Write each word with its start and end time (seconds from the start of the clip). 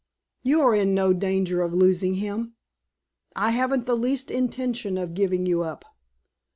"You 0.41 0.61
are 0.61 0.73
in 0.73 0.95
no 0.95 1.13
danger 1.13 1.61
of 1.61 1.75
losing 1.75 2.15
him. 2.15 2.55
I 3.35 3.51
haven't 3.51 3.85
the 3.85 3.95
least 3.95 4.31
intention 4.31 4.97
of 4.97 5.13
giving 5.13 5.45
you 5.45 5.61
up. 5.61 5.85